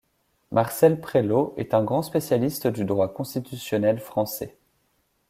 [0.51, 4.57] Marcel Prélot est un grand spécialiste du droit constitutionnel français.